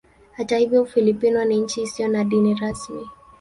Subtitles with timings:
[0.31, 3.07] Hata hivyo Ufilipino ni nchi isiyo na dini rasmi.